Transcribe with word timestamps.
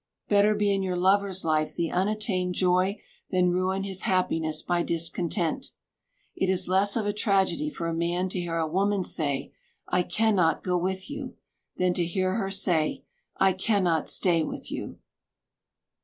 Better 0.29 0.55
be 0.55 0.73
in 0.73 0.81
your 0.81 0.97
lover's 0.97 1.45
life 1.45 1.75
the 1.75 1.91
unattained 1.91 2.55
joy, 2.55 2.99
than 3.29 3.51
ruin 3.51 3.83
his 3.83 4.01
happiness 4.01 4.63
by 4.63 4.81
discontent. 4.81 5.73
It 6.35 6.49
is 6.49 6.67
less 6.67 6.95
of 6.95 7.05
a 7.05 7.13
tragedy 7.13 7.69
for 7.69 7.85
a 7.87 7.93
man 7.93 8.27
to 8.29 8.39
hear 8.39 8.57
a 8.57 8.65
woman 8.65 9.03
say 9.03 9.51
"I 9.87 10.01
cannot 10.01 10.63
go 10.63 10.75
with 10.75 11.07
you," 11.11 11.35
than 11.77 11.93
to 11.93 12.03
hear 12.07 12.33
her 12.37 12.49
say 12.49 13.03
"I 13.37 13.53
cannot 13.53 14.09
stay 14.09 14.41
with 14.41 14.71
you." 14.71 14.97